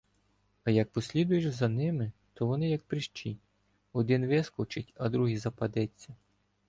А 0.63 0.69
як 0.71 0.91
послідкуєш 0.91 1.45
за 1.49 1.69
ними, 1.69 2.11
то 2.33 2.45
вони 2.47 2.69
як 2.69 2.83
прищі— 2.83 3.37
один 3.93 4.27
вискочить, 4.27 4.93
а 4.97 5.09
другий 5.09 5.37
западеться. 5.37 6.15